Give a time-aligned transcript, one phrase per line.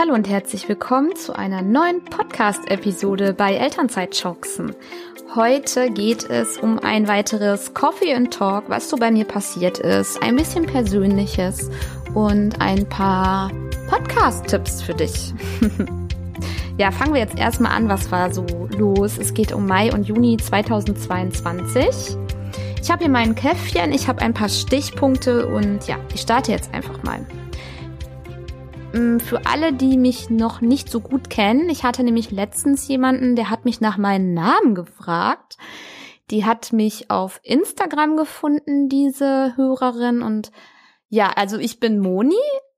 [0.00, 4.76] Hallo und herzlich willkommen zu einer neuen Podcast-Episode bei Elternzeitchancen.
[5.34, 10.22] Heute geht es um ein weiteres Coffee and Talk, was so bei mir passiert ist,
[10.22, 11.68] ein bisschen Persönliches
[12.14, 13.50] und ein paar
[13.88, 15.34] Podcast-Tipps für dich.
[16.78, 18.46] ja, fangen wir jetzt erstmal an, was war so
[18.78, 19.18] los.
[19.18, 22.16] Es geht um Mai und Juni 2022.
[22.80, 26.72] Ich habe hier mein Käffchen, ich habe ein paar Stichpunkte und ja, ich starte jetzt
[26.72, 27.26] einfach mal.
[28.98, 33.36] Mm, für alle, die mich noch nicht so gut kennen, ich hatte nämlich letztens jemanden,
[33.36, 35.56] der hat mich nach meinem Namen gefragt.
[36.30, 40.20] Die hat mich auf Instagram gefunden, diese Hörerin.
[40.22, 40.50] Und
[41.08, 42.34] ja, also ich bin Moni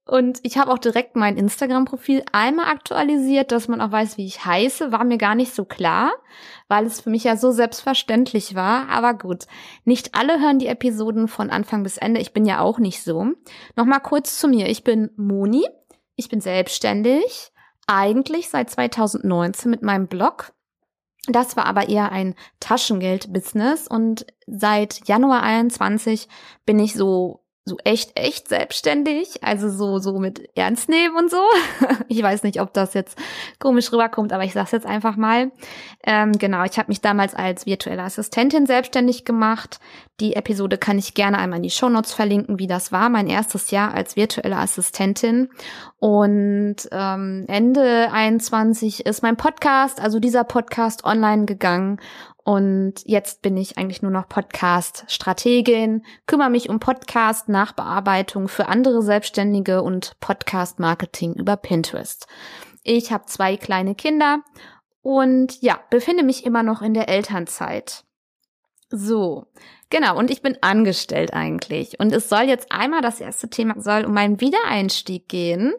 [0.06, 4.44] und ich habe auch direkt mein Instagram-Profil einmal aktualisiert, dass man auch weiß, wie ich
[4.44, 4.92] heiße.
[4.92, 6.12] War mir gar nicht so klar,
[6.68, 8.88] weil es für mich ja so selbstverständlich war.
[8.88, 9.46] Aber gut,
[9.84, 12.20] nicht alle hören die Episoden von Anfang bis Ende.
[12.20, 13.32] Ich bin ja auch nicht so.
[13.74, 14.68] Nochmal kurz zu mir.
[14.68, 15.64] Ich bin Moni.
[16.20, 17.50] Ich bin selbstständig,
[17.86, 20.52] eigentlich seit 2019 mit meinem Blog.
[21.28, 26.28] Das war aber eher ein Taschengeld-Business und seit Januar 21
[26.66, 31.42] bin ich so so echt, echt selbstständig, also so, so mit Ernst nehmen und so.
[32.08, 33.16] ich weiß nicht, ob das jetzt
[33.58, 35.50] komisch rüberkommt, aber ich sag's jetzt einfach mal.
[36.04, 39.80] Ähm, genau, ich habe mich damals als virtuelle Assistentin selbstständig gemacht.
[40.20, 43.70] Die Episode kann ich gerne einmal in die Shownotes verlinken, wie das war, mein erstes
[43.70, 45.48] Jahr als virtuelle Assistentin.
[45.98, 52.00] Und ähm, Ende 21 ist mein Podcast, also dieser Podcast online gegangen
[52.44, 59.82] und jetzt bin ich eigentlich nur noch Podcast-Strategin, kümmere mich um Podcast-Nachbearbeitung für andere Selbstständige
[59.82, 62.26] und Podcast-Marketing über Pinterest.
[62.82, 64.42] Ich habe zwei kleine Kinder
[65.02, 68.04] und ja, befinde mich immer noch in der Elternzeit.
[68.92, 69.46] So,
[69.88, 72.00] genau, und ich bin angestellt eigentlich.
[72.00, 75.72] Und es soll jetzt einmal, das erste Thema soll um meinen Wiedereinstieg gehen.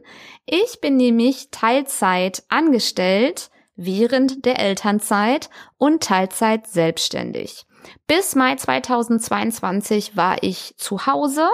[0.45, 3.50] Ich bin nämlich Teilzeit angestellt
[3.85, 7.65] während der Elternzeit und Teilzeit selbstständig.
[8.07, 11.47] Bis Mai 2022 war ich zu Hause,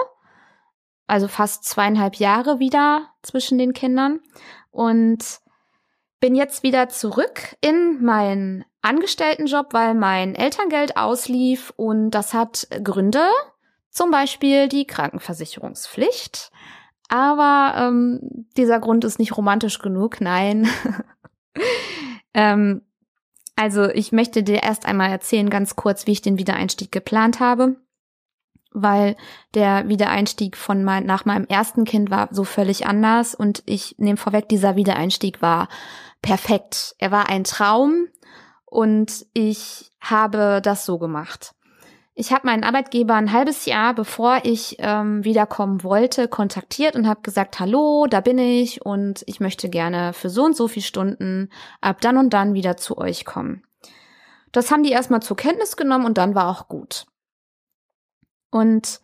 [1.06, 4.20] also fast zweieinhalb Jahre wieder zwischen den Kindern
[4.70, 5.40] und
[6.20, 13.28] bin jetzt wieder zurück in meinen Angestelltenjob, weil mein Elterngeld auslief und das hat Gründe,
[13.90, 16.50] zum Beispiel die Krankenversicherungspflicht.
[17.08, 20.68] Aber ähm, dieser Grund ist nicht romantisch genug, nein.
[22.34, 22.82] Ähm,
[23.56, 27.76] also ich möchte dir erst einmal erzählen, ganz kurz, wie ich den Wiedereinstieg geplant habe,
[28.72, 29.16] weil
[29.54, 34.16] der Wiedereinstieg von mein, nach meinem ersten Kind war so völlig anders und ich nehme
[34.16, 35.68] vorweg, dieser Wiedereinstieg war
[36.22, 36.94] perfekt.
[36.98, 38.06] Er war ein Traum
[38.64, 41.54] und ich habe das so gemacht.
[42.20, 47.20] Ich habe meinen Arbeitgeber ein halbes Jahr, bevor ich ähm, wiederkommen wollte, kontaktiert und habe
[47.22, 51.48] gesagt, hallo, da bin ich und ich möchte gerne für so und so viele Stunden
[51.80, 53.62] ab dann und dann wieder zu euch kommen.
[54.50, 57.06] Das haben die erstmal zur Kenntnis genommen und dann war auch gut.
[58.50, 59.00] Und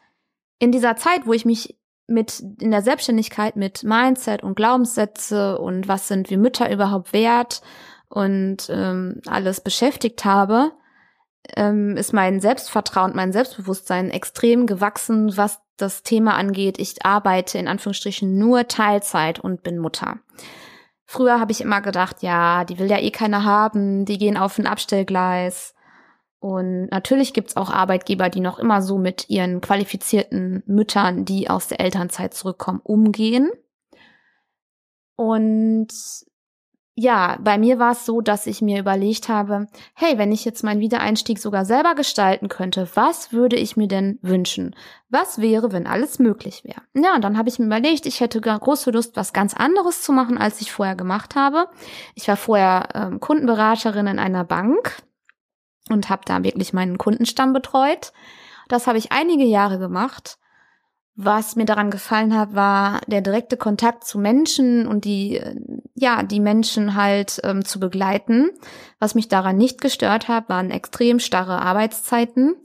[0.58, 5.86] in dieser Zeit, wo ich mich mit in der Selbstständigkeit mit Mindset und Glaubenssätze und
[5.86, 7.62] was sind wir Mütter überhaupt wert
[8.08, 10.72] und ähm, alles beschäftigt habe,
[11.56, 16.78] ähm, ist mein Selbstvertrauen, mein Selbstbewusstsein extrem gewachsen, was das Thema angeht.
[16.78, 20.18] Ich arbeite in Anführungsstrichen nur Teilzeit und bin Mutter.
[21.04, 24.58] Früher habe ich immer gedacht, ja, die will ja eh keiner haben, die gehen auf
[24.58, 25.74] ein Abstellgleis.
[26.38, 31.68] Und natürlich gibt's auch Arbeitgeber, die noch immer so mit ihren qualifizierten Müttern, die aus
[31.68, 33.50] der Elternzeit zurückkommen, umgehen.
[35.16, 35.88] Und
[36.96, 40.62] ja, bei mir war es so, dass ich mir überlegt habe, hey, wenn ich jetzt
[40.62, 44.76] meinen Wiedereinstieg sogar selber gestalten könnte, was würde ich mir denn wünschen?
[45.08, 46.82] Was wäre, wenn alles möglich wäre?
[46.94, 50.12] Ja, und dann habe ich mir überlegt, ich hätte große Lust, was ganz anderes zu
[50.12, 51.68] machen, als ich vorher gemacht habe.
[52.14, 55.02] Ich war vorher ähm, Kundenberaterin in einer Bank
[55.90, 58.12] und habe da wirklich meinen Kundenstamm betreut.
[58.68, 60.38] Das habe ich einige Jahre gemacht
[61.16, 65.40] was mir daran gefallen hat, war der direkte Kontakt zu Menschen und die,
[65.94, 68.50] ja, die Menschen halt ähm, zu begleiten.
[68.98, 72.56] Was mich daran nicht gestört hat, waren extrem starre Arbeitszeiten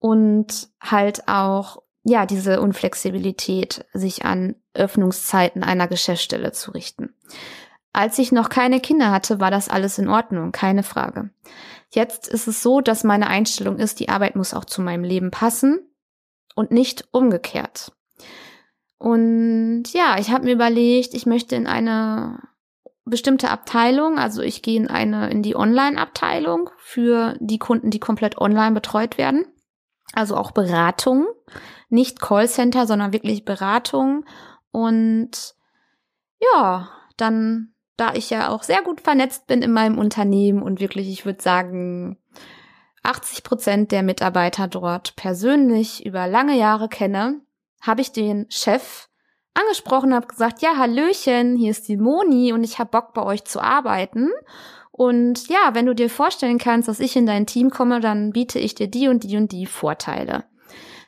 [0.00, 7.14] und halt auch, ja, diese Unflexibilität, sich an Öffnungszeiten einer Geschäftsstelle zu richten.
[7.92, 11.30] Als ich noch keine Kinder hatte, war das alles in Ordnung, keine Frage.
[11.90, 15.30] Jetzt ist es so, dass meine Einstellung ist, die Arbeit muss auch zu meinem Leben
[15.30, 15.86] passen
[16.54, 17.92] und nicht umgekehrt.
[18.98, 22.38] Und ja, ich habe mir überlegt, ich möchte in eine
[23.04, 28.38] bestimmte Abteilung, also ich gehe in eine in die Online-Abteilung für die Kunden, die komplett
[28.38, 29.44] online betreut werden.
[30.12, 31.26] Also auch Beratung,
[31.88, 34.24] nicht Callcenter, sondern wirklich Beratung.
[34.70, 35.54] Und
[36.40, 41.08] ja, dann, da ich ja auch sehr gut vernetzt bin in meinem Unternehmen und wirklich,
[41.08, 42.18] ich würde sagen,
[43.02, 47.40] 80 Prozent der Mitarbeiter dort persönlich über lange Jahre kenne,
[47.80, 49.08] habe ich den Chef
[49.54, 53.44] angesprochen, habe gesagt, ja, Hallöchen, hier ist die Moni und ich habe Bock bei euch
[53.44, 54.30] zu arbeiten.
[54.90, 58.58] Und ja, wenn du dir vorstellen kannst, dass ich in dein Team komme, dann biete
[58.58, 60.44] ich dir die und die und die Vorteile.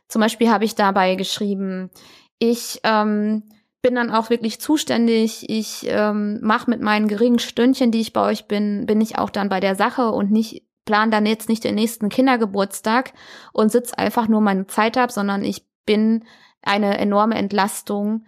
[0.09, 1.91] Zum Beispiel habe ich dabei geschrieben,
[2.39, 3.45] ich ähm,
[3.85, 5.49] bin dann auch wirklich zuständig.
[5.49, 9.31] Ich ähm, mache mit meinen geringen Stündchen, die ich bei euch bin, bin ich auch
[9.31, 13.13] dann bei der Sache und nicht plan dann jetzt nicht den nächsten Kindergeburtstag
[13.53, 16.25] und sitz einfach nur meine Zeit ab, sondern ich bin
[16.63, 18.27] eine enorme Entlastung.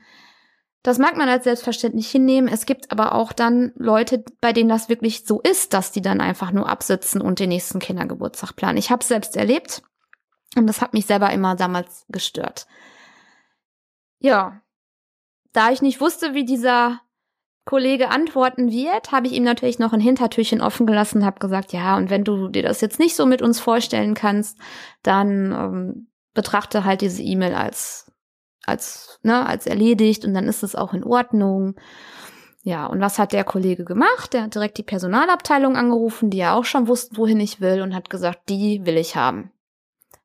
[0.82, 2.48] Das mag man als selbstverständlich hinnehmen.
[2.48, 6.20] Es gibt aber auch dann Leute, bei denen das wirklich so ist, dass die dann
[6.20, 8.78] einfach nur absitzen und den nächsten Kindergeburtstag planen.
[8.78, 9.82] Ich habe es selbst erlebt
[10.54, 12.66] und das hat mich selber immer damals gestört.
[14.18, 14.60] Ja,
[15.52, 17.00] da ich nicht wusste, wie dieser
[17.66, 21.96] Kollege antworten wird, habe ich ihm natürlich noch ein Hintertürchen offen gelassen, habe gesagt, ja,
[21.96, 24.56] und wenn du dir das jetzt nicht so mit uns vorstellen kannst,
[25.02, 28.12] dann ähm, betrachte halt diese E-Mail als
[28.64, 31.74] als ne, als erledigt und dann ist es auch in Ordnung.
[32.62, 34.32] Ja, und was hat der Kollege gemacht?
[34.32, 37.94] Der hat direkt die Personalabteilung angerufen, die ja auch schon wussten, wohin ich will und
[37.94, 39.52] hat gesagt, die will ich haben.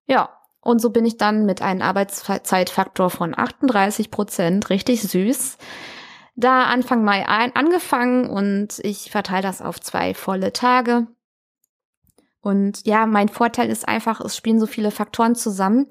[0.06, 0.30] Ja,
[0.60, 5.58] und so bin ich dann mit einem Arbeitszeitfaktor von 38 Prozent, richtig süß,
[6.42, 11.08] da Anfang Mai ein, angefangen und ich verteile das auf zwei volle Tage.
[12.42, 15.88] Und ja, mein Vorteil ist einfach, es spielen so viele Faktoren zusammen,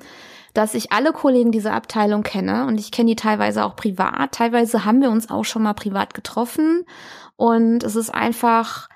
[0.53, 4.33] dass ich alle Kollegen dieser Abteilung kenne und ich kenne die teilweise auch privat.
[4.33, 6.85] Teilweise haben wir uns auch schon mal privat getroffen
[7.37, 8.89] und es ist einfach,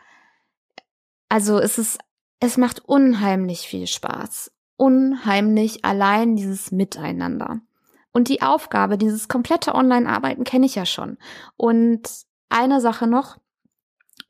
[1.28, 1.98] also es ist,
[2.40, 4.50] es macht unheimlich viel Spaß.
[4.76, 7.60] Unheimlich allein dieses Miteinander.
[8.14, 11.18] Und die Aufgabe, dieses komplette Online-Arbeiten kenne ich ja schon.
[11.56, 12.08] Und
[12.48, 13.36] eine Sache noch,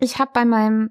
[0.00, 0.90] ich habe bei meinem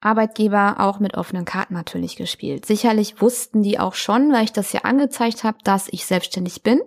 [0.00, 2.66] Arbeitgeber auch mit offenen Karten natürlich gespielt.
[2.66, 6.82] Sicherlich wussten die auch schon, weil ich das ja angezeigt habe, dass ich selbstständig bin.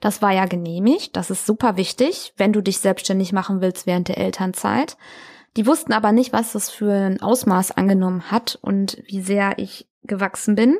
[0.00, 1.16] Das war ja genehmigt.
[1.16, 4.96] Das ist super wichtig, wenn du dich selbstständig machen willst während der Elternzeit.
[5.56, 9.88] Die wussten aber nicht, was das für ein Ausmaß angenommen hat und wie sehr ich
[10.04, 10.76] gewachsen bin.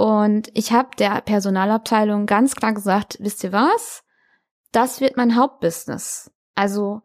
[0.00, 4.02] Und ich habe der Personalabteilung ganz klar gesagt, wisst ihr was?
[4.72, 6.30] Das wird mein Hauptbusiness.
[6.54, 7.02] Also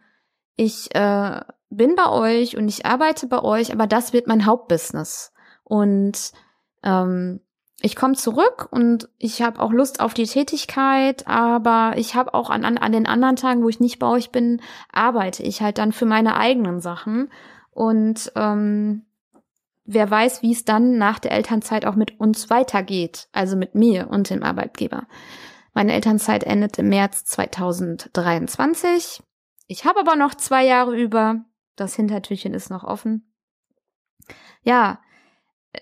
[0.55, 5.33] ich äh, bin bei euch und ich arbeite bei euch, aber das wird mein Hauptbusiness.
[5.65, 6.31] Und
[6.83, 7.41] ähm,
[7.81, 12.49] ich komme zurück und ich habe auch Lust auf die Tätigkeit, aber ich habe auch
[12.49, 15.79] an, an, an den anderen Tagen, wo ich nicht bei euch bin, arbeite ich halt
[15.79, 17.29] dann für meine eigenen Sachen.
[17.71, 19.05] Und ähm,
[19.85, 24.09] wer weiß, wie es dann nach der Elternzeit auch mit uns weitergeht, also mit mir
[24.09, 25.07] und dem Arbeitgeber.
[25.73, 29.21] Meine Elternzeit endet im März 2023.
[29.67, 31.45] Ich habe aber noch zwei Jahre über.
[31.75, 33.33] Das Hintertürchen ist noch offen.
[34.63, 34.99] Ja,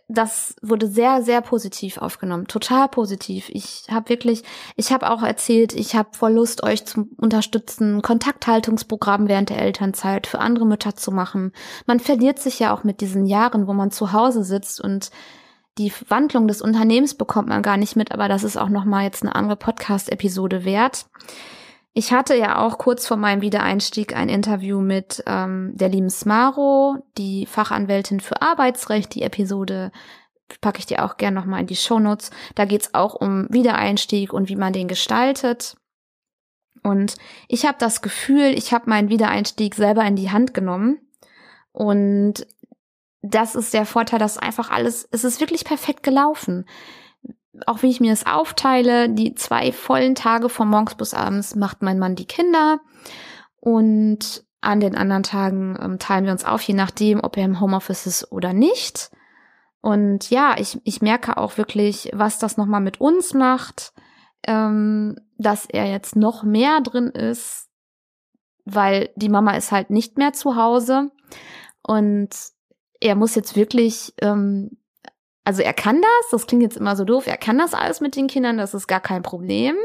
[0.08, 2.48] das wurde sehr, sehr positiv aufgenommen.
[2.48, 3.50] Total positiv.
[3.50, 4.44] Ich habe wirklich,
[4.76, 10.28] ich habe auch erzählt, ich habe voll Lust, euch zu unterstützen, Kontakthaltungsprogramm während der Elternzeit
[10.28, 11.52] für andere Mütter zu machen.
[11.86, 15.12] Man verliert sich ja auch mit diesen Jahren, wo man zu Hause sitzt und
[15.78, 19.24] die Wandlung des Unternehmens bekommt man gar nicht mit, aber das ist auch nochmal jetzt
[19.24, 21.08] eine andere Podcast-Episode wert.
[21.96, 26.98] Ich hatte ja auch kurz vor meinem Wiedereinstieg ein Interview mit ähm, der lieben Smaro,
[27.20, 29.14] die Fachanwältin für Arbeitsrecht.
[29.14, 29.92] Die Episode
[30.60, 32.32] packe ich dir auch gern nochmal in die Shownotes.
[32.56, 35.78] Da geht's auch um Wiedereinstieg und wie man den gestaltet.
[36.82, 37.16] Und
[37.48, 41.00] ich habe das Gefühl, ich habe meinen Wiedereinstieg selber in die Hand genommen.
[41.72, 42.48] Und
[43.22, 46.66] das ist der Vorteil, dass einfach alles, es ist wirklich perfekt gelaufen
[47.68, 51.82] auch wie ich mir das aufteile, die zwei vollen Tage von morgens bis abends macht
[51.82, 52.80] mein Mann die Kinder
[53.60, 57.60] und an den anderen Tagen ähm, teilen wir uns auf, je nachdem, ob er im
[57.60, 59.12] Homeoffice ist oder nicht.
[59.82, 63.94] Und ja, ich, ich merke auch wirklich, was das nochmal mit uns macht,
[64.48, 67.70] ähm, dass er jetzt noch mehr drin ist,
[68.64, 71.12] weil die Mama ist halt nicht mehr zu Hause
[71.82, 72.30] und
[73.02, 74.78] er muss jetzt wirklich ähm,
[75.44, 78.16] also er kann das, das klingt jetzt immer so doof, er kann das alles mit
[78.16, 79.76] den Kindern, das ist gar kein Problem.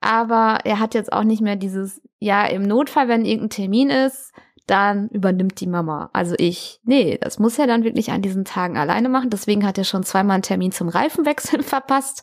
[0.00, 4.32] Aber er hat jetzt auch nicht mehr dieses, ja, im Notfall, wenn irgendein Termin ist,
[4.66, 6.10] dann übernimmt die Mama.
[6.12, 9.28] Also ich, nee, das muss er dann wirklich an diesen Tagen alleine machen.
[9.28, 12.22] Deswegen hat er schon zweimal einen Termin zum Reifenwechseln verpasst.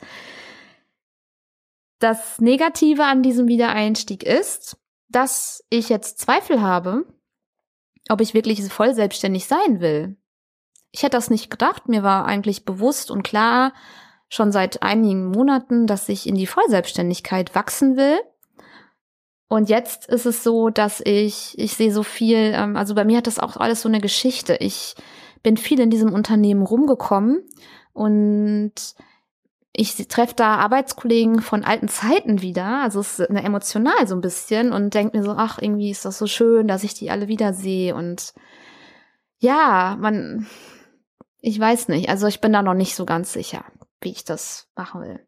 [1.99, 4.77] Das Negative an diesem Wiedereinstieg ist,
[5.09, 7.05] dass ich jetzt Zweifel habe,
[8.09, 10.17] ob ich wirklich voll selbstständig sein will.
[10.97, 11.87] Ich hätte das nicht gedacht.
[11.87, 13.71] Mir war eigentlich bewusst und klar
[14.29, 18.17] schon seit einigen Monaten, dass ich in die Vollselbstständigkeit wachsen will.
[19.47, 23.17] Und jetzt ist es so, dass ich, ich sehe so viel, ähm, also bei mir
[23.17, 24.55] hat das auch alles so eine Geschichte.
[24.59, 24.95] Ich
[25.43, 27.47] bin viel in diesem Unternehmen rumgekommen
[27.93, 28.73] und
[29.73, 34.21] ich treffe da Arbeitskollegen von alten Zeiten wieder, also es ist eine emotional so ein
[34.21, 37.27] bisschen und denke mir so, ach, irgendwie ist das so schön, dass ich die alle
[37.27, 38.33] wiedersehe und
[39.39, 40.47] ja, man,
[41.39, 43.65] ich weiß nicht, also ich bin da noch nicht so ganz sicher,
[44.01, 45.25] wie ich das machen will.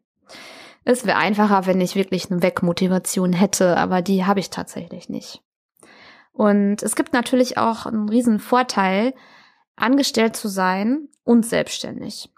[0.84, 5.42] Es wäre einfacher, wenn ich wirklich eine Wegmotivation hätte, aber die habe ich tatsächlich nicht.
[6.32, 9.14] Und es gibt natürlich auch einen riesen Vorteil,
[9.76, 12.30] angestellt zu sein und selbstständig.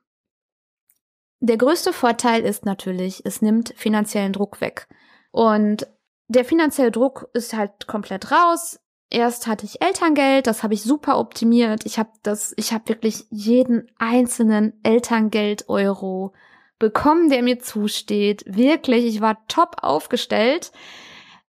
[1.40, 4.86] Der größte Vorteil ist natürlich, es nimmt finanziellen Druck weg.
[5.32, 5.88] Und
[6.28, 8.78] der finanzielle Druck ist halt komplett raus.
[9.12, 11.84] Erst hatte ich Elterngeld, das habe ich super optimiert.
[11.84, 16.32] Ich habe das, ich habe wirklich jeden einzelnen Elterngeld-Euro
[16.78, 18.42] bekommen, der mir zusteht.
[18.46, 20.72] Wirklich, ich war top aufgestellt.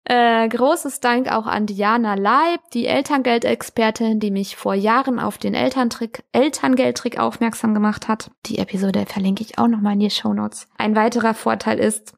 [0.02, 5.54] Äh, großes Dank auch an Diana Leib, die Elterngeldexpertin, die mich vor Jahren auf den
[5.54, 8.32] Elterntrick, Elterngeldtrick aufmerksam gemacht hat.
[8.46, 10.66] Die Episode verlinke ich auch nochmal in die Show Notes.
[10.78, 12.14] Ein weiterer Vorteil ist,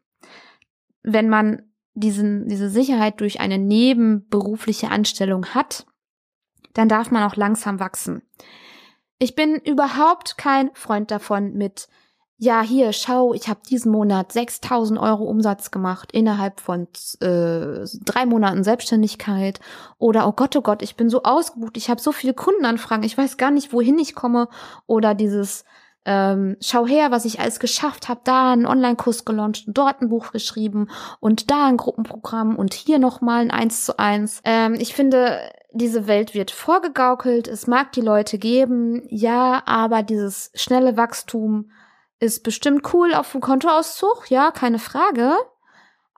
[1.02, 5.86] wenn man diesen, diese Sicherheit durch eine nebenberufliche Anstellung hat,
[6.72, 8.22] dann darf man auch langsam wachsen.
[9.18, 11.88] Ich bin überhaupt kein Freund davon, mit
[12.36, 16.88] ja, hier, schau, ich habe diesen Monat 6000 Euro Umsatz gemacht innerhalb von
[17.20, 19.60] äh, drei Monaten Selbstständigkeit.
[19.98, 23.16] Oder, oh Gott, oh Gott, ich bin so ausgebucht, ich habe so viele Kundenanfragen, ich
[23.16, 24.48] weiß gar nicht, wohin ich komme.
[24.86, 25.64] Oder dieses,
[26.04, 30.32] ähm, schau her, was ich alles geschafft habe, da einen Online-Kurs gelauncht, dort ein Buch
[30.32, 30.88] geschrieben
[31.20, 34.40] und da ein Gruppenprogramm und hier nochmal ein Eins zu eins.
[34.44, 35.40] Ähm, ich finde,
[35.72, 41.70] diese Welt wird vorgegaukelt, es mag die Leute geben, ja, aber dieses schnelle Wachstum
[42.20, 45.34] ist bestimmt cool auf dem Kontoauszug, ja, keine Frage.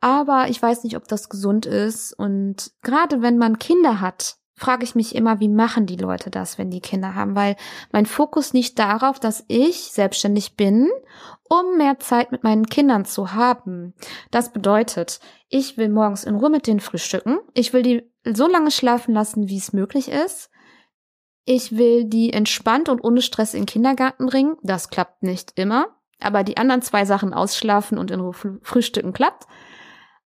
[0.01, 2.13] Aber ich weiß nicht, ob das gesund ist.
[2.13, 6.57] Und gerade wenn man Kinder hat, frage ich mich immer, wie machen die Leute das,
[6.57, 7.37] wenn die Kinder haben?
[7.37, 7.57] Weil
[7.93, 10.89] mein Fokus nicht darauf, dass ich selbstständig bin,
[11.45, 13.95] um mehr Zeit mit meinen Kindern zu haben.
[14.31, 17.39] Das bedeutet, ich will morgens in Ruhe mit denen frühstücken.
[17.53, 20.51] Ich will die so lange schlafen lassen, wie es möglich ist.
[21.45, 24.57] Ich will die entspannt und ohne Stress in den Kindergarten bringen.
[24.63, 25.89] Das klappt nicht immer.
[26.19, 28.33] Aber die anderen zwei Sachen ausschlafen und in Ruhe
[28.63, 29.47] frühstücken klappt.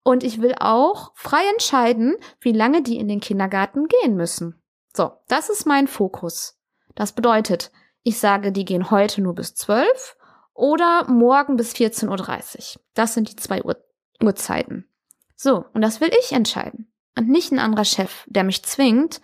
[0.02, 4.62] Und ich will auch frei entscheiden, wie lange die in den Kindergarten gehen müssen.
[4.96, 6.58] So, das ist mein Fokus.
[6.94, 7.70] Das bedeutet,
[8.02, 10.16] ich sage, die gehen heute nur bis 12
[10.54, 12.82] oder morgen bis 14.30 Uhr.
[12.94, 13.76] Das sind die zwei Uhr
[14.22, 14.88] Uhrzeiten.
[15.36, 16.90] So, und das will ich entscheiden.
[17.16, 19.20] Und nicht ein anderer Chef, der mich zwingt,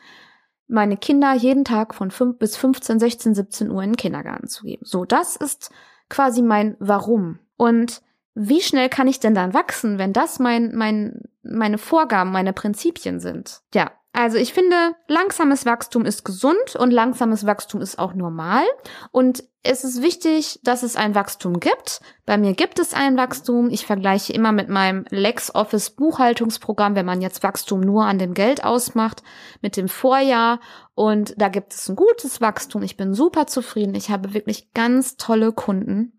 [0.67, 4.65] meine Kinder jeden Tag von 5 bis 15, 16, 17 Uhr in den Kindergarten zu
[4.65, 4.85] geben.
[4.85, 5.71] So, das ist
[6.09, 7.41] quasi mein Warum.
[7.57, 8.03] Und
[8.35, 13.21] wie schnell kann ich denn dann wachsen, wenn das mein, mein, meine Vorgaben, meine Prinzipien
[13.21, 13.61] sind?
[13.75, 18.63] Ja, also ich finde, langsames Wachstum ist gesund und langsames Wachstum ist auch normal.
[19.11, 22.01] Und es ist wichtig, dass es ein Wachstum gibt.
[22.25, 23.71] Bei mir gibt es ein Wachstum.
[23.71, 28.63] Ich vergleiche immer mit meinem LexOffice Buchhaltungsprogramm, wenn man jetzt Wachstum nur an dem Geld
[28.63, 29.25] ausmacht,
[29.63, 30.61] mit dem Vorjahr.
[30.95, 32.85] Und da gibt es ein gutes Wachstum.
[32.85, 33.97] Ich bin super zufrieden.
[33.97, 36.13] Ich habe wirklich ganz tolle Kunden.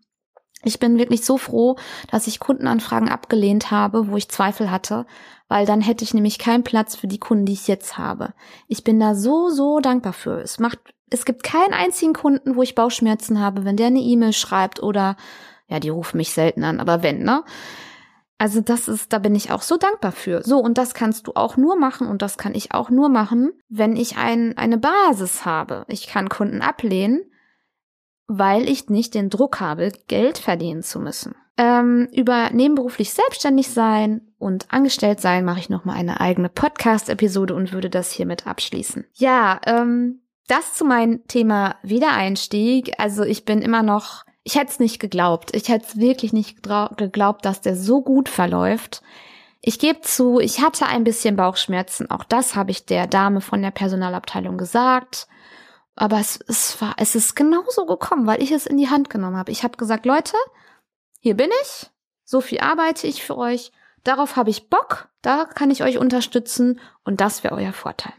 [0.62, 1.76] Ich bin wirklich so froh,
[2.10, 5.06] dass ich Kundenanfragen abgelehnt habe, wo ich Zweifel hatte,
[5.48, 8.32] weil dann hätte ich nämlich keinen Platz für die Kunden, die ich jetzt habe.
[8.66, 10.40] Ich bin da so, so dankbar für.
[10.40, 10.78] Es macht,
[11.10, 15.16] es gibt keinen einzigen Kunden, wo ich Bauchschmerzen habe, wenn der eine E-Mail schreibt oder,
[15.68, 17.44] ja, die rufen mich selten an, aber wenn, ne?
[18.38, 20.42] Also das ist, da bin ich auch so dankbar für.
[20.42, 23.52] So, und das kannst du auch nur machen und das kann ich auch nur machen,
[23.68, 25.86] wenn ich ein, eine Basis habe.
[25.88, 27.22] Ich kann Kunden ablehnen,
[28.26, 31.34] weil ich nicht den Druck habe, Geld verdienen zu müssen.
[31.58, 37.72] Ähm, über nebenberuflich selbstständig sein und angestellt sein mache ich nochmal eine eigene Podcast-Episode und
[37.72, 39.06] würde das hiermit abschließen.
[39.14, 42.92] Ja, ähm, das zu meinem Thema Wiedereinstieg.
[42.98, 45.56] Also ich bin immer noch, ich hätte es nicht geglaubt.
[45.56, 49.02] Ich hätte es wirklich nicht geglaubt, dass der so gut verläuft.
[49.60, 52.10] Ich gebe zu, ich hatte ein bisschen Bauchschmerzen.
[52.10, 55.26] Auch das habe ich der Dame von der Personalabteilung gesagt.
[55.96, 59.36] Aber es, es war, es ist genauso gekommen, weil ich es in die Hand genommen
[59.36, 59.50] habe.
[59.50, 60.36] Ich habe gesagt, Leute,
[61.20, 61.90] hier bin ich,
[62.24, 63.72] so viel arbeite ich für euch,
[64.04, 68.12] darauf habe ich Bock, da kann ich euch unterstützen und das wäre euer Vorteil.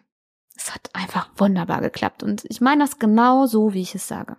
[0.55, 4.37] Es hat einfach wunderbar geklappt und ich meine das genau so, wie ich es sage.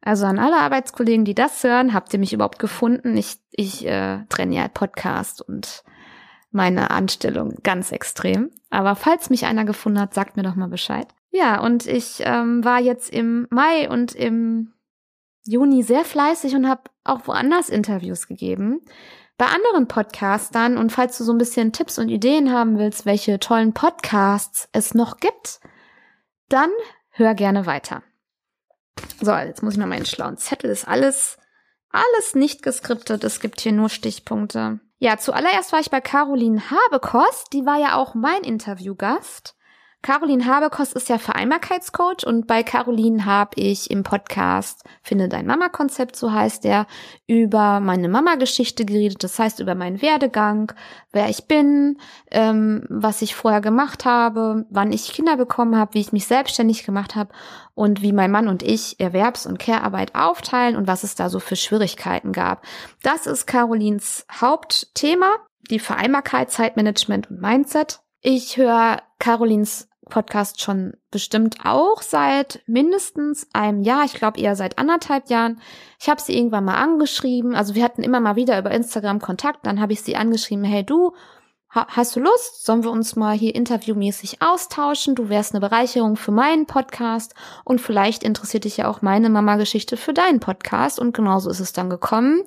[0.00, 3.16] Also an alle Arbeitskollegen, die das hören, habt ihr mich überhaupt gefunden?
[3.16, 5.82] Ich, ich äh, trenne ja Podcast und
[6.50, 8.50] meine Anstellung ganz extrem.
[8.70, 11.08] Aber falls mich einer gefunden hat, sagt mir doch mal Bescheid.
[11.34, 14.72] Ja, und ich ähm, war jetzt im Mai und im
[15.44, 18.82] Juni sehr fleißig und habe auch woanders Interviews gegeben.
[19.36, 23.40] bei anderen Podcastern und falls du so ein bisschen Tipps und Ideen haben willst, welche
[23.40, 25.58] tollen Podcasts es noch gibt,
[26.48, 26.70] dann
[27.10, 28.04] hör gerne weiter.
[29.20, 30.70] So, jetzt muss ich noch meinen schlauen Zettel.
[30.70, 31.36] Ist alles,
[31.90, 33.24] alles nicht geskriptet.
[33.24, 34.78] Es gibt hier nur Stichpunkte.
[34.98, 37.52] Ja, zuallererst war ich bei Caroline Habekost.
[37.52, 39.56] Die war ja auch mein Interviewgast.
[40.04, 46.14] Caroline Habekost ist ja Vereinbarkeitscoach und bei Caroline habe ich im Podcast Finde dein Mama-Konzept,
[46.14, 46.86] so heißt der,
[47.26, 49.24] über meine Mama-Geschichte geredet.
[49.24, 50.74] Das heißt über meinen Werdegang,
[51.12, 51.96] wer ich bin,
[52.30, 56.84] ähm, was ich vorher gemacht habe, wann ich Kinder bekommen habe, wie ich mich selbstständig
[56.84, 57.32] gemacht habe
[57.72, 61.40] und wie mein Mann und ich Erwerbs- und Care-Arbeit aufteilen und was es da so
[61.40, 62.62] für Schwierigkeiten gab.
[63.02, 65.30] Das ist Carolins Hauptthema,
[65.70, 68.00] die Vereinbarkeit, Zeitmanagement und Mindset.
[68.20, 74.78] Ich höre Carolins Podcast schon bestimmt auch seit mindestens einem Jahr, ich glaube eher seit
[74.78, 75.60] anderthalb Jahren.
[76.00, 79.66] Ich habe sie irgendwann mal angeschrieben, also wir hatten immer mal wieder über Instagram Kontakt,
[79.66, 81.12] dann habe ich sie angeschrieben, hey du,
[81.74, 82.64] hast du Lust?
[82.64, 85.14] Sollen wir uns mal hier interviewmäßig austauschen?
[85.14, 87.34] Du wärst eine Bereicherung für meinen Podcast
[87.64, 91.72] und vielleicht interessiert dich ja auch meine Mama-Geschichte für deinen Podcast und genauso ist es
[91.72, 92.42] dann gekommen.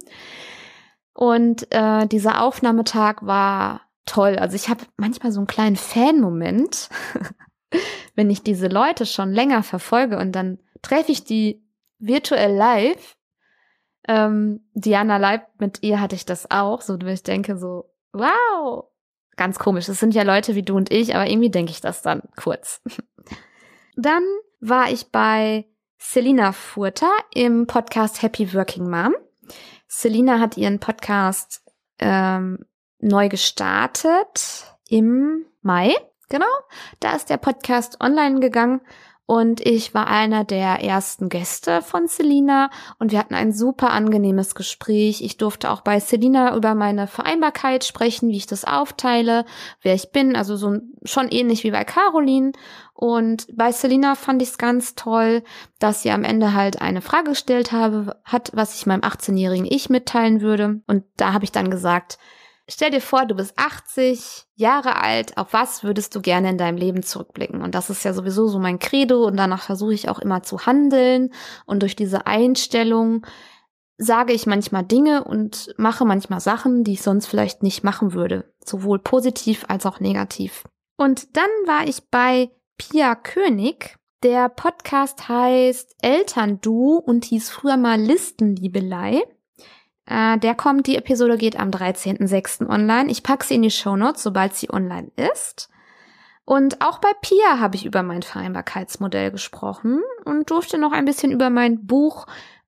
[1.14, 4.38] Und äh, dieser Aufnahmetag war toll.
[4.38, 6.90] Also ich habe manchmal so einen kleinen Fan-Moment,
[8.16, 11.64] wenn ich diese Leute schon länger verfolge und dann treffe ich die
[12.00, 13.16] virtuell live.
[14.08, 18.86] Ähm, Diana Leib, mit ihr hatte ich das auch, so ich denke so, wow,
[19.36, 19.90] ganz komisch.
[19.90, 22.82] Es sind ja Leute wie du und ich, aber irgendwie denke ich das dann kurz.
[23.96, 24.24] dann
[24.60, 25.66] war ich bei
[25.98, 29.16] Selina Furter im Podcast Happy Working Mom.
[29.88, 31.64] Selina hat ihren Podcast
[32.00, 32.66] ähm,
[33.00, 35.96] neu gestartet im Mai.
[36.30, 36.46] Genau,
[37.00, 38.82] da ist der Podcast online gegangen
[39.30, 44.56] und ich war einer der ersten Gäste von Selina und wir hatten ein super angenehmes
[44.56, 45.22] Gespräch.
[45.22, 49.44] Ich durfte auch bei Selina über meine Vereinbarkeit sprechen, wie ich das aufteile,
[49.82, 52.54] wer ich bin, also so schon ähnlich wie bei Caroline.
[52.94, 55.44] Und bei Selina fand ich es ganz toll,
[55.78, 59.90] dass sie am Ende halt eine Frage gestellt habe, hat, was ich meinem 18-jährigen Ich
[59.90, 60.80] mitteilen würde.
[60.88, 62.18] Und da habe ich dann gesagt,
[62.70, 65.38] Stell dir vor, du bist 80 Jahre alt.
[65.38, 67.62] Auf was würdest du gerne in deinem Leben zurückblicken?
[67.62, 70.66] Und das ist ja sowieso so mein Credo und danach versuche ich auch immer zu
[70.66, 71.32] handeln.
[71.66, 73.26] Und durch diese Einstellung
[73.98, 78.54] sage ich manchmal Dinge und mache manchmal Sachen, die ich sonst vielleicht nicht machen würde.
[78.64, 80.66] Sowohl positiv als auch negativ.
[80.98, 83.96] Und dann war ich bei Pia König.
[84.24, 89.24] Der Podcast heißt Eltern Du und hieß früher mal Listenliebelei.
[90.08, 92.68] Äh, der kommt, die Episode geht am 13.06.
[92.68, 93.12] online.
[93.12, 95.70] Ich packe sie in die Show Notes, sobald sie online ist.
[96.46, 101.34] Und auch bei Pia habe ich über mein Vereinbarkeitsmodell gesprochen und durfte noch ein bisschen
[101.34, 102.26] über mein Buch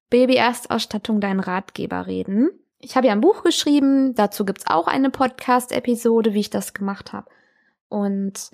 [0.10, 2.50] Baby Erstausstattung dein Ratgeber reden.
[2.80, 7.14] Ich habe ja ein Buch geschrieben, dazu gibt's auch eine Podcast-Episode, wie ich das gemacht
[7.14, 7.30] habe.
[7.88, 8.52] Und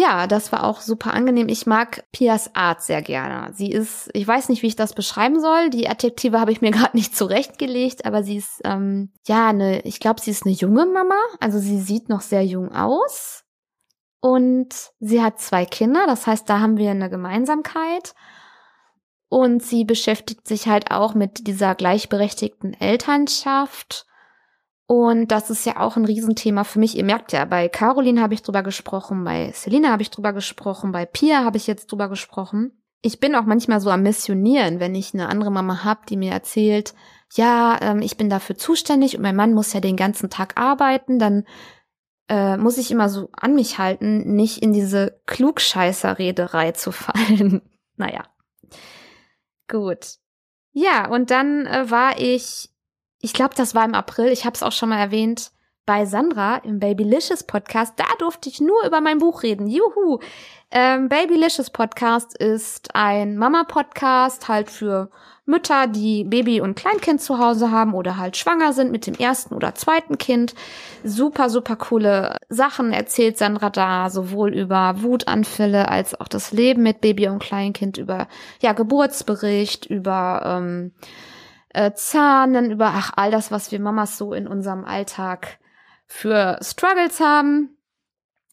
[0.00, 1.48] ja, das war auch super angenehm.
[1.48, 3.52] Ich mag Pias Art sehr gerne.
[3.52, 5.68] Sie ist, ich weiß nicht, wie ich das beschreiben soll.
[5.68, 10.00] Die Adjektive habe ich mir gerade nicht zurechtgelegt, aber sie ist, ähm, ja, eine, ich
[10.00, 11.18] glaube, sie ist eine junge Mama.
[11.38, 13.44] Also sie sieht noch sehr jung aus.
[14.22, 18.14] Und sie hat zwei Kinder, das heißt, da haben wir eine Gemeinsamkeit.
[19.28, 24.06] Und sie beschäftigt sich halt auch mit dieser gleichberechtigten Elternschaft
[24.90, 26.96] und das ist ja auch ein Riesenthema für mich.
[26.96, 30.90] Ihr merkt ja, bei Caroline habe ich drüber gesprochen, bei Selina habe ich drüber gesprochen,
[30.90, 32.72] bei Pia habe ich jetzt drüber gesprochen.
[33.00, 36.32] Ich bin auch manchmal so am Missionieren, wenn ich eine andere Mama habe, die mir
[36.32, 36.94] erzählt,
[37.34, 41.20] ja, ähm, ich bin dafür zuständig und mein Mann muss ja den ganzen Tag arbeiten,
[41.20, 41.44] dann
[42.28, 47.62] äh, muss ich immer so an mich halten, nicht in diese Klugscheißer-Rederei zu fallen.
[47.94, 48.24] naja.
[49.68, 50.16] Gut.
[50.72, 52.69] Ja, und dann äh, war ich
[53.20, 55.52] ich glaube, das war im April, ich habe es auch schon mal erwähnt,
[55.86, 57.94] bei Sandra im Babylicious Podcast.
[57.96, 59.66] Da durfte ich nur über mein Buch reden.
[59.66, 60.20] Juhu!
[60.70, 65.10] Ähm, Babylicious Podcast ist ein Mama-Podcast halt für
[65.46, 69.52] Mütter, die Baby und Kleinkind zu Hause haben oder halt schwanger sind mit dem ersten
[69.52, 70.54] oder zweiten Kind.
[71.02, 77.00] Super, super coole Sachen erzählt Sandra da, sowohl über Wutanfälle als auch das Leben mit
[77.00, 78.28] Baby und Kleinkind, über
[78.62, 80.92] ja Geburtsbericht, über ähm,
[81.72, 85.58] äh, Zahnen, über ach, all das, was wir Mamas so in unserem Alltag
[86.06, 87.76] für Struggles haben.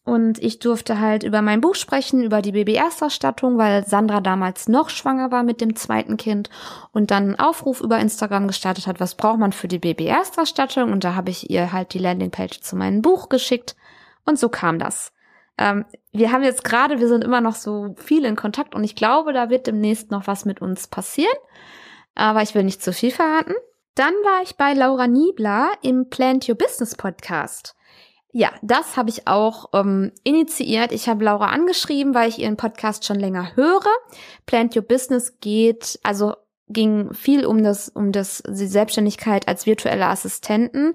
[0.04, 4.88] Und ich durfte halt über mein Buch sprechen, über die Baby-Erstausstattung, weil Sandra damals noch
[4.88, 6.48] schwanger war mit dem zweiten Kind
[6.92, 10.92] und dann einen Aufruf über Instagram gestartet hat, was braucht man für die Baby-Erstausstattung?
[10.92, 13.76] Und da habe ich ihr halt die Landingpage zu meinem Buch geschickt.
[14.24, 15.12] Und so kam das.
[15.58, 18.96] Ähm, wir haben jetzt gerade, wir sind immer noch so viel in Kontakt und ich
[18.96, 21.36] glaube, da wird demnächst noch was mit uns passieren
[22.18, 23.54] aber ich will nicht zu viel verraten.
[23.94, 27.74] Dann war ich bei Laura Niebler im Plant Your Business Podcast.
[28.30, 30.92] Ja, das habe ich auch ähm, initiiert.
[30.92, 33.88] Ich habe Laura angeschrieben, weil ich ihren Podcast schon länger höre.
[34.46, 36.34] Plant Your Business geht, also
[36.68, 40.94] ging viel um das, um das, die Selbstständigkeit als virtuelle Assistenten.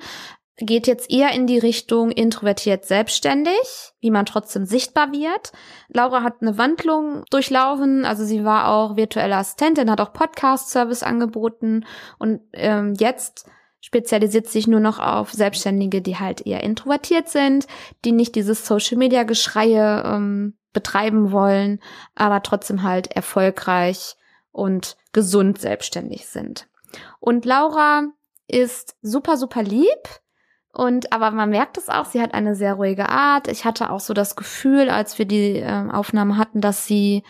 [0.57, 5.51] Geht jetzt eher in die Richtung introvertiert selbstständig, wie man trotzdem sichtbar wird.
[5.87, 11.85] Laura hat eine Wandlung durchlaufen, also sie war auch virtuelle Assistentin, hat auch Podcast-Service angeboten
[12.19, 13.47] und ähm, jetzt
[13.81, 17.67] spezialisiert sich nur noch auf Selbstständige, die halt eher introvertiert sind,
[18.05, 21.79] die nicht dieses Social-Media-Geschreie ähm, betreiben wollen,
[22.15, 24.15] aber trotzdem halt erfolgreich
[24.51, 26.67] und gesund selbstständig sind.
[27.19, 28.03] Und Laura
[28.47, 30.09] ist super, super lieb.
[30.73, 33.47] Und aber man merkt es auch, sie hat eine sehr ruhige Art.
[33.47, 37.23] Ich hatte auch so das Gefühl, als wir die äh, Aufnahmen hatten, dass sie,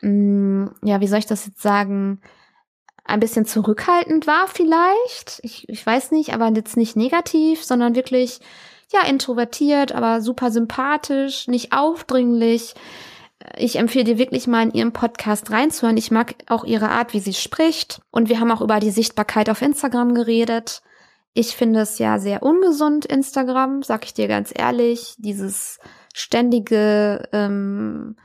[0.00, 2.20] mh, mm, ja, wie soll ich das jetzt sagen,
[3.04, 5.40] ein bisschen zurückhaltend war vielleicht.
[5.42, 8.40] Ich, ich weiß nicht, aber jetzt nicht negativ, sondern wirklich,
[8.92, 12.74] ja, introvertiert, aber super sympathisch, nicht aufdringlich
[13.56, 15.96] ich empfehle dir wirklich mal in ihrem Podcast reinzuhören.
[15.96, 18.00] Ich mag auch ihre Art, wie sie spricht.
[18.10, 20.82] Und wir haben auch über die Sichtbarkeit auf Instagram geredet.
[21.36, 25.16] Ich finde es ja sehr ungesund, Instagram, sag ich dir ganz ehrlich.
[25.18, 25.80] Dieses
[26.14, 28.16] ständige ähm,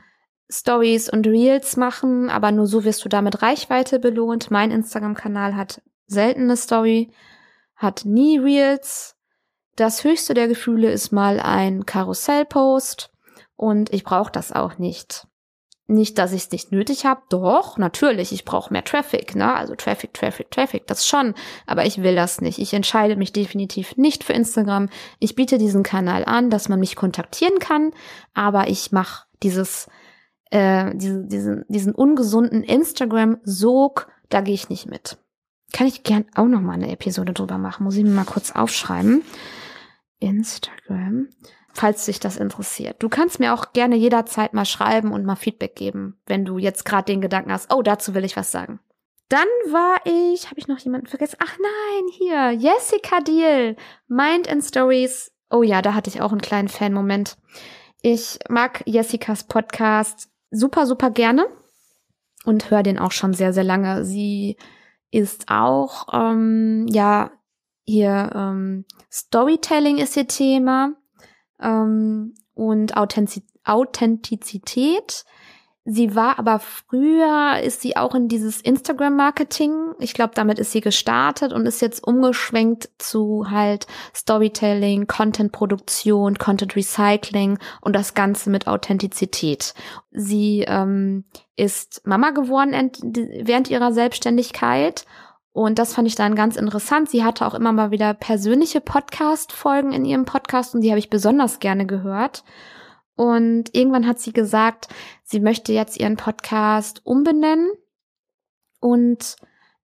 [0.48, 4.52] Stories und Reels machen, aber nur so wirst du damit Reichweite belohnt.
[4.52, 7.10] Mein Instagram-Kanal hat seltene Story,
[7.74, 9.16] hat nie Reels.
[9.74, 13.10] Das höchste der Gefühle ist mal ein Karussellpost
[13.56, 15.26] und ich brauche das auch nicht.
[15.90, 17.22] Nicht, dass ich es nicht nötig habe.
[17.30, 19.52] Doch, natürlich, ich brauche mehr Traffic, ne?
[19.52, 21.34] Also Traffic, Traffic, Traffic, das schon.
[21.66, 22.60] Aber ich will das nicht.
[22.60, 24.88] Ich entscheide mich definitiv nicht für Instagram.
[25.18, 27.90] Ich biete diesen Kanal an, dass man mich kontaktieren kann,
[28.34, 29.88] aber ich mache dieses,
[30.50, 35.18] äh, diese, diesen, diesen ungesunden Instagram-Sog, da gehe ich nicht mit.
[35.72, 37.82] Kann ich gern auch noch mal eine Episode drüber machen.
[37.82, 39.22] Muss ich mir mal kurz aufschreiben.
[40.20, 41.28] Instagram
[41.72, 43.02] falls dich das interessiert.
[43.02, 46.84] Du kannst mir auch gerne jederzeit mal schreiben und mal Feedback geben, wenn du jetzt
[46.84, 48.80] gerade den Gedanken hast, oh, dazu will ich was sagen.
[49.28, 51.38] Dann war ich, habe ich noch jemanden vergessen?
[51.40, 53.76] Ach nein, hier, Jessica Deal,
[54.08, 55.30] Mind and Stories.
[55.50, 57.36] Oh ja, da hatte ich auch einen kleinen Fan-Moment.
[58.02, 61.46] Ich mag Jessicas Podcast super, super gerne
[62.44, 64.04] und höre den auch schon sehr, sehr lange.
[64.04, 64.56] Sie
[65.12, 67.30] ist auch, ähm, ja,
[67.84, 70.94] hier ähm, Storytelling ist ihr Thema
[71.60, 75.24] ähm, und Authentizität.
[75.86, 79.94] Sie war aber früher, ist sie auch in dieses Instagram-Marketing.
[79.98, 87.58] Ich glaube, damit ist sie gestartet und ist jetzt umgeschwenkt zu halt Storytelling, Content-Produktion, Content-Recycling
[87.80, 89.72] und das Ganze mit Authentizität.
[90.10, 91.24] Sie ähm,
[91.56, 92.90] ist Mama geworden
[93.42, 95.06] während ihrer Selbstständigkeit
[95.52, 97.10] und das fand ich dann ganz interessant.
[97.10, 101.10] Sie hatte auch immer mal wieder persönliche Podcast-Folgen in ihrem Podcast und die habe ich
[101.10, 102.44] besonders gerne gehört.
[103.16, 104.88] Und irgendwann hat sie gesagt,
[105.24, 107.70] sie möchte jetzt ihren Podcast umbenennen
[108.78, 109.36] und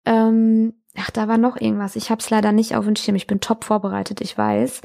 [0.06, 1.96] ähm, ach, da war noch irgendwas.
[1.96, 3.16] Ich habe es leider nicht auf dem Schirm.
[3.16, 4.82] Ich bin top vorbereitet, ich weiß.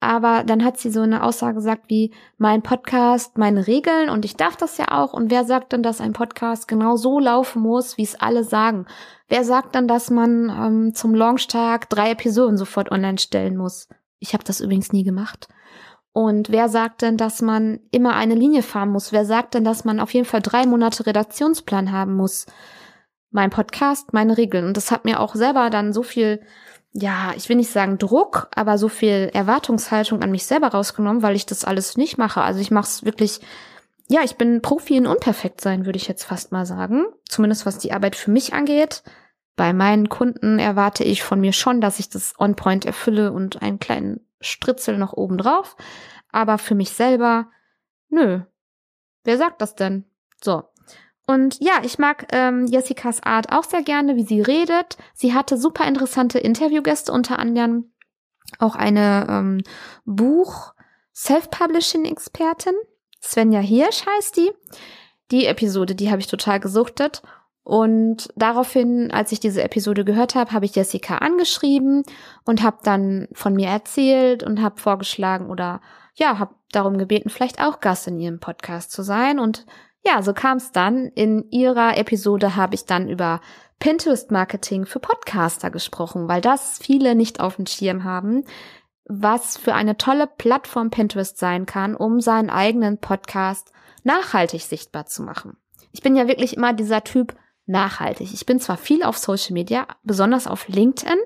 [0.00, 4.36] Aber dann hat sie so eine Aussage gesagt wie, mein Podcast, meine Regeln und ich
[4.36, 5.12] darf das ja auch.
[5.12, 8.86] Und wer sagt denn, dass ein Podcast genau so laufen muss, wie es alle sagen?
[9.28, 13.88] Wer sagt dann, dass man ähm, zum Launchtag drei Episoden sofort online stellen muss?
[14.18, 15.48] Ich habe das übrigens nie gemacht.
[16.12, 19.12] Und wer sagt denn, dass man immer eine Linie fahren muss?
[19.12, 22.46] Wer sagt denn, dass man auf jeden Fall drei Monate Redaktionsplan haben muss?
[23.32, 24.66] Mein Podcast, meine Regeln.
[24.66, 26.40] Und das hat mir auch selber dann so viel
[26.92, 31.36] ja, ich will nicht sagen Druck, aber so viel Erwartungshaltung an mich selber rausgenommen, weil
[31.36, 32.42] ich das alles nicht mache.
[32.42, 33.40] Also ich mache es wirklich,
[34.08, 37.06] ja, ich bin Profi in unperfekt sein, würde ich jetzt fast mal sagen.
[37.26, 39.02] Zumindest was die Arbeit für mich angeht.
[39.56, 43.62] Bei meinen Kunden erwarte ich von mir schon, dass ich das on point erfülle und
[43.62, 45.76] einen kleinen Stritzel noch oben drauf.
[46.30, 47.48] Aber für mich selber,
[48.08, 48.40] nö.
[49.24, 50.04] Wer sagt das denn?
[50.42, 50.64] So.
[51.26, 54.96] Und ja, ich mag ähm, Jessicas Art auch sehr gerne, wie sie redet.
[55.14, 57.92] Sie hatte super interessante Interviewgäste, unter anderem
[58.58, 59.62] auch eine ähm,
[60.04, 62.74] Buch-Self-Publishing-Expertin.
[63.22, 64.50] Svenja Hirsch heißt die.
[65.30, 67.22] Die Episode, die habe ich total gesuchtet.
[67.64, 72.02] Und daraufhin, als ich diese Episode gehört habe, habe ich Jessica angeschrieben
[72.44, 75.80] und habe dann von mir erzählt und habe vorgeschlagen oder
[76.14, 79.38] ja, habe darum gebeten, vielleicht auch Gast in ihrem Podcast zu sein.
[79.38, 79.64] Und
[80.04, 81.06] ja, so kam es dann.
[81.08, 83.40] In ihrer Episode habe ich dann über
[83.78, 88.44] Pinterest-Marketing für Podcaster gesprochen, weil das viele nicht auf dem Schirm haben,
[89.04, 93.72] was für eine tolle Plattform Pinterest sein kann, um seinen eigenen Podcast
[94.04, 95.56] nachhaltig sichtbar zu machen.
[95.92, 97.34] Ich bin ja wirklich immer dieser Typ
[97.66, 98.32] nachhaltig.
[98.32, 101.18] Ich bin zwar viel auf Social Media, besonders auf LinkedIn,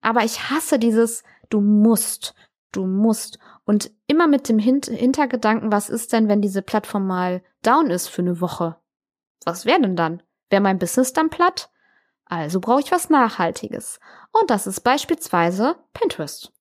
[0.00, 2.34] Aber ich hasse dieses, du musst,
[2.76, 3.38] du musst.
[3.64, 8.08] Und immer mit dem Hin Hintergedanken, was ist denn, wenn diese Plattform mal down ist
[8.08, 8.76] für eine Woche?
[9.44, 10.22] Was wäre denn dann?
[10.50, 11.70] Wäre mein Business dann platt?
[12.26, 14.00] Also brauche ich was Nachhaltiges.
[14.32, 16.52] Und das ist beispielsweise Pinterest.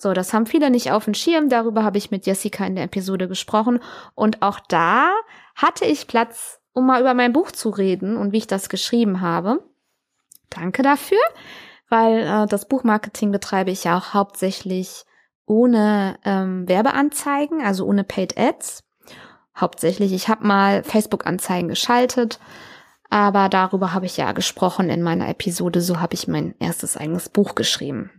[0.00, 1.48] So, das haben viele nicht auf dem Schirm.
[1.48, 3.80] Darüber habe ich mit Jessica in der Episode gesprochen.
[4.14, 5.12] Und auch da
[5.54, 9.20] hatte ich Platz, um mal über mein Buch zu reden und wie ich das geschrieben
[9.20, 9.62] habe.
[10.50, 11.20] Danke dafür,
[11.88, 15.04] weil äh, das Buchmarketing betreibe ich ja auch hauptsächlich
[15.46, 18.82] ohne ähm, Werbeanzeigen, also ohne Paid Ads.
[19.56, 22.40] Hauptsächlich, ich habe mal Facebook-Anzeigen geschaltet,
[23.08, 25.80] aber darüber habe ich ja gesprochen in meiner Episode.
[25.80, 28.10] So habe ich mein erstes eigenes Buch geschrieben.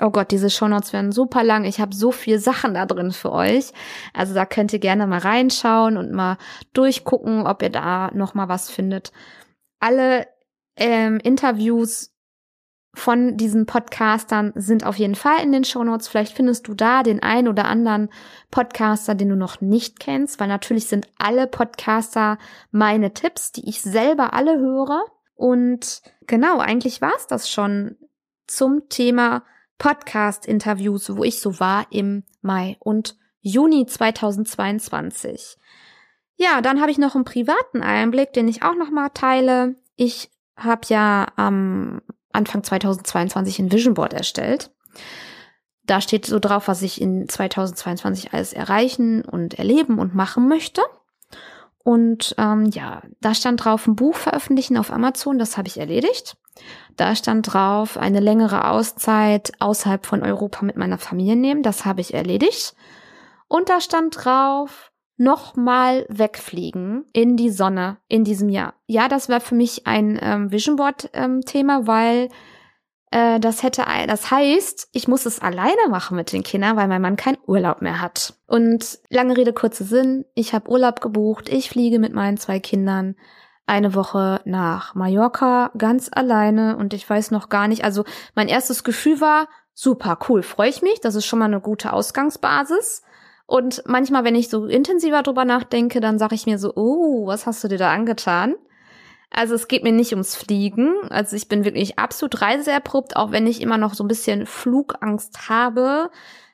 [0.00, 1.64] Oh Gott, diese Shownotes werden super lang.
[1.64, 3.72] Ich habe so viel Sachen da drin für euch.
[4.14, 6.38] Also da könnt ihr gerne mal reinschauen und mal
[6.72, 9.12] durchgucken, ob ihr da noch mal was findet.
[9.80, 10.26] Alle
[10.76, 12.11] ähm, Interviews
[13.02, 16.06] von diesen Podcastern sind auf jeden Fall in den Shownotes.
[16.06, 18.10] Vielleicht findest du da den ein oder anderen
[18.52, 22.38] Podcaster, den du noch nicht kennst, weil natürlich sind alle Podcaster
[22.70, 25.02] meine Tipps, die ich selber alle höre.
[25.34, 27.96] Und genau, eigentlich war es das schon
[28.46, 29.42] zum Thema
[29.78, 35.56] Podcast-Interviews, wo ich so war im Mai und Juni 2022.
[36.36, 39.74] Ja, dann habe ich noch einen privaten Einblick, den ich auch noch mal teile.
[39.96, 42.00] Ich habe ja am
[42.32, 44.70] Anfang 2022 ein Vision Board erstellt.
[45.84, 50.82] Da steht so drauf, was ich in 2022 alles erreichen und erleben und machen möchte.
[51.84, 56.36] Und ähm, ja, da stand drauf, ein Buch veröffentlichen auf Amazon, das habe ich erledigt.
[56.96, 61.62] Da stand drauf, eine längere Auszeit außerhalb von Europa mit meiner Familie nehmen.
[61.62, 62.76] Das habe ich erledigt.
[63.48, 64.91] Und da stand drauf,
[65.22, 68.74] nochmal wegfliegen in die Sonne in diesem Jahr.
[68.86, 72.28] Ja, das war für mich ein ähm, Vision Board ähm, Thema, weil
[73.12, 77.02] äh, das hätte, das heißt, ich muss es alleine machen mit den Kindern, weil mein
[77.02, 78.34] Mann keinen Urlaub mehr hat.
[78.46, 83.14] Und lange Rede, kurzer Sinn, ich habe Urlaub gebucht, ich fliege mit meinen zwei Kindern
[83.64, 88.04] eine Woche nach Mallorca ganz alleine und ich weiß noch gar nicht, also
[88.34, 91.92] mein erstes Gefühl war, super, cool, freue ich mich, das ist schon mal eine gute
[91.92, 93.02] Ausgangsbasis.
[93.52, 97.44] Und manchmal, wenn ich so intensiver drüber nachdenke, dann sage ich mir so, oh, was
[97.44, 98.54] hast du dir da angetan?
[99.28, 100.94] Also es geht mir nicht ums Fliegen.
[101.10, 105.50] Also ich bin wirklich absolut reiseerprobt, auch wenn ich immer noch so ein bisschen Flugangst
[105.50, 106.10] habe.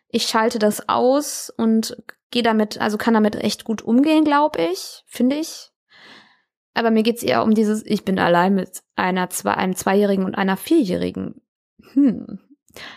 [0.08, 5.04] Ich schalte das aus und gehe damit, also kann damit echt gut umgehen, glaube ich,
[5.06, 5.70] finde ich.
[6.74, 10.34] Aber mir geht's eher um dieses, ich bin allein mit einer, zwei, einem Zweijährigen und
[10.34, 11.42] einer Vierjährigen.
[11.92, 12.40] Hm.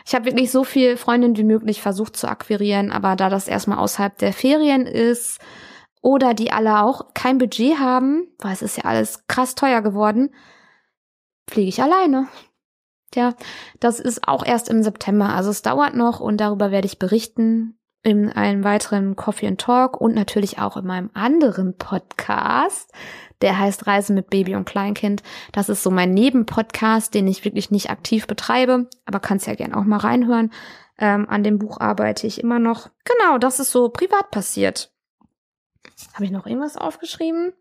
[0.05, 3.79] Ich habe wirklich so viel Freundinnen wie möglich versucht zu akquirieren, aber da das erstmal
[3.79, 5.39] außerhalb der Ferien ist
[6.01, 10.33] oder die alle auch kein Budget haben, weil es ist ja alles krass teuer geworden,
[11.49, 12.27] fliege ich alleine.
[13.11, 13.35] Tja,
[13.79, 17.77] das ist auch erst im September, also es dauert noch und darüber werde ich berichten
[18.03, 22.91] in einem weiteren Coffee and Talk und natürlich auch in meinem anderen Podcast.
[23.41, 25.23] Der heißt Reisen mit Baby und Kleinkind.
[25.51, 29.73] Das ist so mein Nebenpodcast, den ich wirklich nicht aktiv betreibe, aber kannst ja gern
[29.73, 30.51] auch mal reinhören.
[30.97, 32.89] Ähm, an dem Buch arbeite ich immer noch.
[33.05, 34.91] Genau, das ist so privat passiert.
[36.13, 37.53] Habe ich noch irgendwas aufgeschrieben?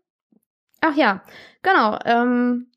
[0.81, 1.23] Ach ja,
[1.61, 1.97] genau.
[2.05, 2.71] Ähm,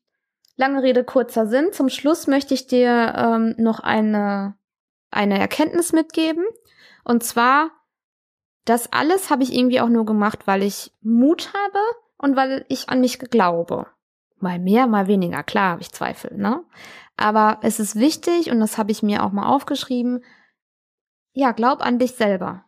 [0.55, 1.71] lange Rede, kurzer Sinn.
[1.71, 4.55] Zum Schluss möchte ich dir ähm, noch eine,
[5.11, 6.43] eine Erkenntnis mitgeben.
[7.05, 7.71] Und zwar,
[8.65, 11.79] das alles habe ich irgendwie auch nur gemacht, weil ich Mut habe
[12.17, 13.87] und weil ich an mich glaube.
[14.39, 15.43] Mal mehr, mal weniger.
[15.43, 16.63] Klar habe ich Zweifel, ne?
[17.15, 20.23] Aber es ist wichtig, und das habe ich mir auch mal aufgeschrieben,
[21.31, 22.65] ja, glaub an dich selber.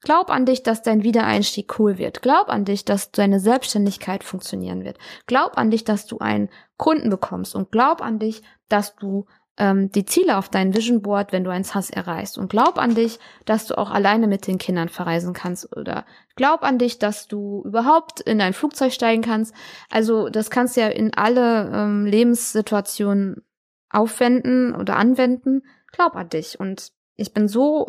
[0.00, 2.22] Glaub an dich, dass dein Wiedereinstieg cool wird.
[2.22, 4.98] Glaub an dich, dass deine Selbstständigkeit funktionieren wird.
[5.26, 7.54] Glaub an dich, dass du einen Kunden bekommst.
[7.54, 9.26] Und glaub an dich, dass du
[9.62, 12.36] ähm, die Ziele auf dein Vision Board, wenn du eins hast, erreichst.
[12.36, 15.76] Und glaub an dich, dass du auch alleine mit den Kindern verreisen kannst.
[15.76, 19.54] Oder glaub an dich, dass du überhaupt in ein Flugzeug steigen kannst.
[19.88, 23.44] Also das kannst du ja in alle ähm, Lebenssituationen
[23.88, 25.62] aufwenden oder anwenden.
[25.92, 26.58] Glaub an dich.
[26.58, 27.86] Und ich bin so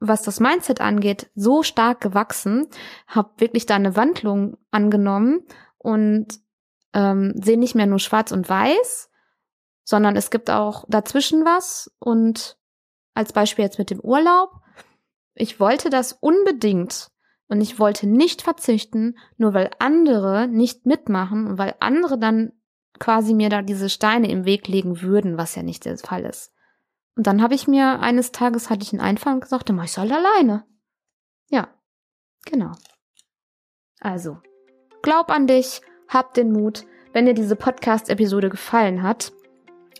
[0.00, 2.66] was das Mindset angeht, so stark gewachsen,
[3.06, 5.46] habe wirklich da eine Wandlung angenommen
[5.78, 6.26] und
[6.92, 9.08] ähm, sehe nicht mehr nur schwarz und weiß,
[9.84, 12.58] sondern es gibt auch dazwischen was und
[13.14, 14.50] als Beispiel jetzt mit dem Urlaub.
[15.34, 17.10] Ich wollte das unbedingt
[17.48, 22.52] und ich wollte nicht verzichten, nur weil andere nicht mitmachen und weil andere dann
[22.98, 26.52] quasi mir da diese Steine im Weg legen würden, was ja nicht der Fall ist.
[27.16, 29.84] Und dann habe ich mir eines Tages hatte ich einen Einfall und gesagt, dann mach
[29.84, 30.66] ich's halt alleine.
[31.48, 31.68] Ja,
[32.44, 32.72] genau.
[34.00, 34.38] Also,
[35.02, 36.86] glaub an dich, hab den Mut.
[37.12, 39.32] Wenn dir diese Podcast-Episode gefallen hat,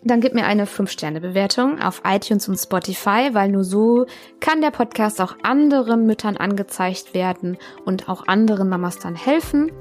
[0.04, 4.06] dann gib mir eine 5-Sterne-Bewertung auf iTunes und Spotify, weil nur so
[4.40, 9.72] kann der Podcast auch anderen Müttern angezeigt werden und auch anderen Mamas dann helfen.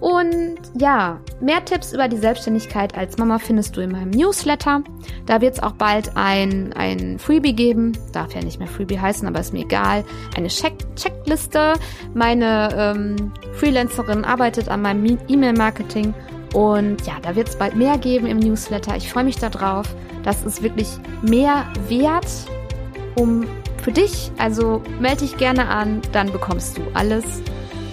[0.00, 4.82] Und ja, mehr Tipps über die Selbstständigkeit als Mama findest du in meinem Newsletter.
[5.26, 7.92] Da wird es auch bald ein, ein Freebie geben.
[8.12, 10.04] Darf ja nicht mehr Freebie heißen, aber ist mir egal.
[10.34, 11.74] Eine Check Checkliste.
[12.14, 16.14] Meine ähm, Freelancerin arbeitet an meinem E-Mail-Marketing.
[16.54, 18.96] Und ja, da wird es bald mehr geben im Newsletter.
[18.96, 19.86] Ich freue mich darauf.
[20.24, 20.88] Das ist wirklich
[21.22, 22.26] mehr wert,
[23.14, 23.46] um
[23.82, 24.30] für dich.
[24.38, 27.24] Also melde dich gerne an, dann bekommst du alles.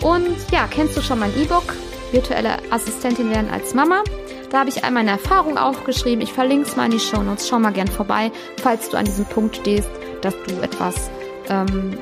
[0.02, 1.76] Und ja, kennst du schon mein E-Book?
[2.12, 4.04] virtuelle Assistentin werden als Mama.
[4.50, 6.22] Da habe ich all meine Erfahrungen aufgeschrieben.
[6.22, 7.48] Ich verlinke es mal in die Show Notes.
[7.48, 9.89] Schau mal gern vorbei, falls du an diesem Punkt stehst,
[10.22, 11.10] dass du etwas
[11.50, 11.98] ähm,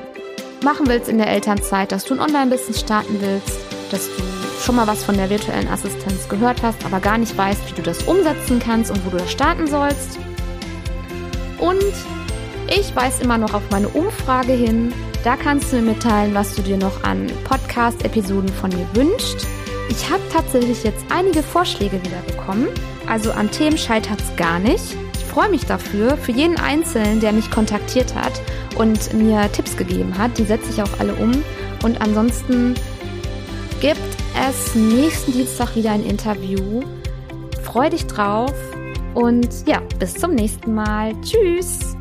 [0.62, 3.58] machen willst in der Elternzeit, dass du ein Online-Business starten willst,
[3.90, 7.68] dass du schon mal was von der virtuellen Assistenz gehört hast, aber gar nicht weißt,
[7.68, 10.18] wie du das umsetzen kannst und wo du das starten sollst.
[11.58, 11.92] Und
[12.68, 14.92] ich weise immer noch auf meine Umfrage hin.
[15.24, 19.46] Da kannst du mir mitteilen, was du dir noch an Podcast-Episoden von mir wünschst.
[19.88, 22.68] Ich habe tatsächlich jetzt einige Vorschläge wieder bekommen.
[23.06, 24.96] Also an Themen scheitert es gar nicht.
[25.14, 28.32] Ich freue mich dafür, für jeden Einzelnen, der mich kontaktiert hat
[28.76, 30.38] und mir Tipps gegeben hat.
[30.38, 31.32] Die setze ich auch alle um.
[31.84, 32.74] Und ansonsten
[34.36, 36.82] es nächsten Dienstag wieder ein Interview.
[37.62, 38.54] Freu dich drauf
[39.14, 41.14] und ja, bis zum nächsten Mal.
[41.22, 41.95] Tschüss!